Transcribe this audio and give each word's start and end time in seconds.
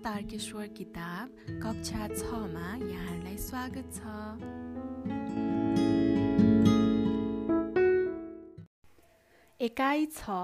तारकेश्वर 0.00 0.66
किताब 0.76 1.32
कक्षा 1.62 2.06
छमा 2.08 2.68
यहाँहरूलाई 2.82 3.36
स्वागत 3.38 3.88
छ। 3.96 4.12
एकाइ 9.60 10.06
छ 10.14 10.38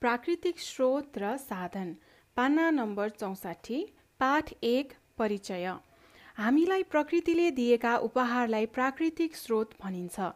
प्राकृतिक 0.00 0.60
स्रोत 0.60 1.18
र 1.18 1.32
साधन 1.38 1.94
पाना 2.36 2.68
नम्बर 2.72 3.08
चौसाठी 3.16 3.80
पाठ 4.20 4.52
एक 4.74 4.92
परिचय। 5.18 5.66
हामीलाई 6.36 6.82
प्रकृतिले 6.92 7.50
दिएका 7.56 7.96
उपहारलाई 8.10 8.66
प्राकृतिक 8.76 9.36
स्रोत 9.36 9.76
भनिन्छ। 9.82 10.32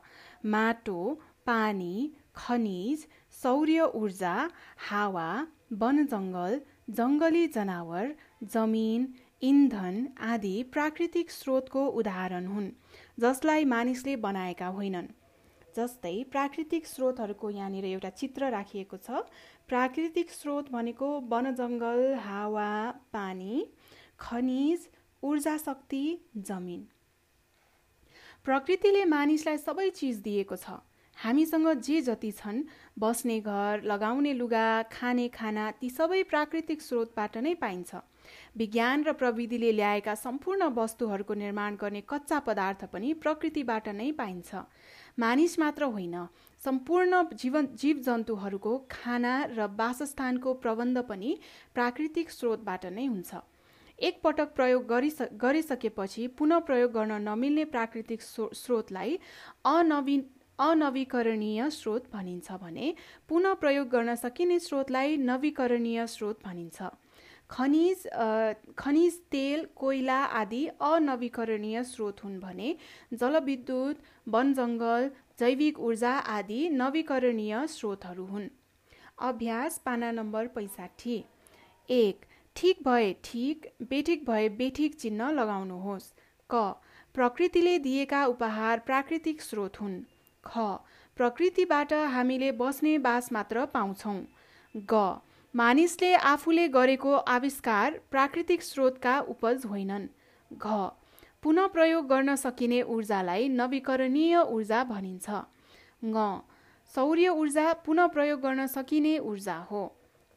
माटो 0.57 1.01
पानी 1.47 1.95
खनिज 2.37 3.07
सौर्य 3.43 3.93
ऊर्जा 3.95 4.37
हावा 4.89 5.31
वनजङ्गल 5.81 6.61
जङ्गली 6.99 7.47
जनावर 7.49 8.15
जमिन 8.55 9.09
इन्धन 9.43 9.97
आदि 10.27 10.55
प्राकृतिक 10.73 11.31
स्रोतको 11.31 11.87
उदाहरण 12.01 12.47
हुन् 12.47 12.71
जसलाई 13.21 13.65
मानिसले 13.73 14.17
बनाएका 14.25 14.67
होइनन्। 14.79 15.09
जस्तै 15.77 16.15
प्राकृतिक 16.31 16.87
स्रोतहरूको 16.87 17.51
यहाँनिर 17.51 17.85
एउटा 17.85 18.11
चित्र 18.21 18.51
राखिएको 18.51 18.97
छ। 18.99 19.23
प्राकृतिक 19.69 20.31
स्रोत 20.31 20.71
भनेको 20.73 21.09
वनजङ्गल 21.31 22.03
हावा 22.25 22.71
पानी 23.13 23.55
खनिज 24.21 24.89
ऊर्जा 25.23 25.57
शक्ति 25.59 26.05
जमिन। 26.39 26.87
प्रकृतिले 28.45 29.05
मानिसलाई 29.09 29.59
सबै 29.59 29.91
चिज 29.91 30.17
दिएको 30.23 30.57
छ। 30.57 30.79
हामीसँग 31.17 31.69
जे 31.79 32.01
जति 32.01 32.31
छन् 32.33 32.63
बस्ने 32.99 33.39
घर 33.41 33.83
लगाउने 33.85 34.33
लुगा 34.35 34.67
खाने 34.93 35.29
खाना 35.29 35.71
ती 35.81 35.91
सबै 35.91 36.23
प्राकृतिक 36.25 36.83
स्रोतबाट 36.83 37.37
नै 37.39 37.55
पाइन्छ। 37.55 37.95
विज्ञान 38.57 39.05
र 39.05 39.13
प्रविधिले 39.13 39.71
ल्याएका 39.73 40.15
सम्पूर्ण 40.15 40.69
वस्तुहरूको 40.75 41.35
निर्माण 41.35 41.77
गर्ने 41.77 42.03
कच्चा 42.09 42.39
पदार्थ 42.41 42.85
पनि 42.93 43.13
प्रकृतिबाट 43.23 43.89
नै 43.91 44.11
पाइन्छ। 44.13 44.55
मानिस 45.19 45.59
मात्र 45.59 45.85
होइन 45.95 46.27
सम्पूर्ण 46.61 47.23
जीवन 47.35 47.67
जीव 47.77 48.03
जन्तुहरूको 48.03 48.77
खाना 48.91 49.35
र 49.53 49.71
वासस्थानको 49.79 50.55
प्रबन्ध 50.59 50.99
पनि 51.09 51.39
प्राकृतिक 51.75 52.31
स्रोतबाट 52.31 52.87
नै 52.89 53.07
हुन्छ। 53.07 53.35
एकपटक 53.99 54.55
प्रयोग 54.55 54.87
गरिस 54.87 55.19
गरिसकेपछि 55.39 56.27
पुनः 56.39 56.59
प्रयोग 56.69 56.93
गर्न 56.93 57.23
नमिल्ने 57.23 57.65
प्राकृतिक 57.75 58.23
स्रोतलाई 58.23 59.19
अनवीन 59.67 60.23
अनवीकरणीय 60.63 61.69
स्रोत 61.71 62.11
भनिन्छ 62.13 62.53
भने 62.63 62.95
पुनः 63.29 63.55
प्रयोग 63.63 63.89
गर्न 63.89 64.15
सकिने 64.17 64.59
स्रोतलाई 64.61 65.17
नवीकरणीय 65.23 66.07
स्रोत 66.07 66.39
भनिन्छ। 66.45 66.91
खनिज 67.51 68.07
खनिज 68.79 69.19
तेल 69.33 69.67
कोइला 69.77 70.19
आदि 70.41 70.67
अनवीकरणीय 70.83 71.83
स्रोत 71.85 72.23
हुन् 72.25 72.39
भने 72.41 72.75
जलविद्युत 73.13 73.99
वनजङ्गल 74.29 75.11
जैविक 75.39 75.81
ऊर्जा 75.81 76.13
आदि 76.37 76.69
नवीकरणीय 76.73 77.67
स्रोतहरू 77.69 78.25
हुन्। 78.27 78.49
अभ्यास 79.21 79.79
पाना 79.85 80.11
नम्बर 80.13 80.47
पैँसाठी 80.55 81.17
एक 81.89 82.25
ठिक 82.57 82.83
भए 82.85 83.13
ठिक 83.25 83.67
बेठिक 83.91 84.25
भए 84.27 84.49
बेठिक 84.59 84.95
चिन्ह 85.01 85.31
लगाउनुहोस्। 85.33 86.13
क 86.51 86.65
प्रकृतिले 87.15 87.79
दिएका 87.79 88.25
उपहार 88.27 88.79
प्राकृतिक 88.87 89.43
स्रोत 89.43 89.81
हुन्। 89.81 90.01
ख। 90.45 90.59
प्रकृतिबाट 91.17 91.93
हामीले 91.93 92.51
बस्ने 92.53 92.97
बास 92.99 93.33
मात्र 93.33 93.65
पाउँछौँ। 93.67 94.21
ग। 94.75 95.21
मानिसले 95.55 96.15
आफूले 96.15 96.69
गरेको 96.69 97.13
आविष्कार 97.29 98.01
प्राकृतिक 98.11 98.63
स्रोतका 98.63 99.19
उपज 99.29 99.65
होइनन्। 99.71 100.07
घ। 100.51 100.91
पुनः 101.43 101.67
प्रयोग 101.67 102.07
गर्न 102.09 102.35
सकिने 102.37 102.83
ऊर्जालाई 102.83 103.49
नवीकरणीय 103.49 104.37
ऊर्जा 104.39 104.85
भनिन्छ। 104.85 105.31
ङ। 106.05 106.41
सौर्य 106.95 107.29
ऊर्जा 107.29 107.73
पुनः 107.73 108.07
प्रयोग 108.07 108.41
गर्न 108.41 108.67
सकिने 108.67 109.19
ऊर्जा 109.19 109.57
हो। 109.71 109.83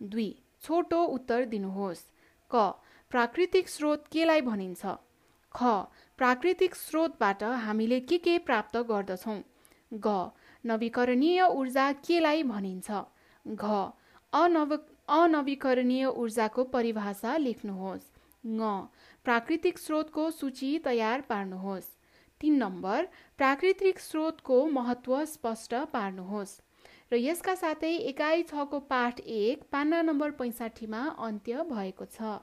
दुई। 0.01 0.29
छोटो 0.61 1.03
उत्तर 1.05 1.45
दिनुहोस्। 1.45 2.03
क। 2.51 2.73
प्राकृतिक 3.11 3.69
स्रोत 3.69 4.07
केलाई 4.11 4.41
भनिन्छ? 4.41 4.85
ख। 5.55 5.63
प्राकृतिक 6.19 6.75
स्रोतबाट 6.75 7.43
हामीले 7.43 7.99
के 7.99 8.17
के 8.17 8.37
प्राप्त 8.37 8.77
गर्दछौँ? 8.77 9.41
ग। 9.91 10.31
नवीकरणीय 10.63 11.41
ऊर्जा 11.43 11.91
केलाई 11.91 12.43
भनिन्छ? 12.43 12.91
घ। 13.45 13.91
अनव 14.33 14.75
अनवीकरणीय 15.07 16.05
ऊर्जाको 16.05 16.63
परिभाषा 16.63 17.37
लेख्नुहोस्। 17.37 18.07
ङ। 18.43 18.87
प्राकृतिक 19.25 19.77
स्रोतको 19.77 20.29
सूची 20.31 20.77
तयार 20.85 21.21
पार्नुहोस्। 21.21 21.89
तिन 22.41 22.57
नम्बर 22.57 23.07
प्राकृतिक 23.37 23.99
स्रोतको 23.99 24.65
महत्त्व 24.69 25.23
स्पष्ट 25.25 25.73
पार्नुहोस्। 25.93 26.59
र 27.11 27.15
यसका 27.17 27.55
साथै 27.55 27.93
एकाइ 28.11 28.43
छको 28.43 28.79
पाठ 28.89 29.19
एक 29.19 29.63
पाना 29.71 30.01
नम्बर 30.01 30.31
पैँसाठीमा 30.31 31.01
अन्त्य 31.19 31.63
भएको 31.69 32.05
छ। 32.05 32.37